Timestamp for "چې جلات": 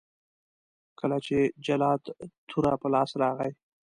1.25-2.01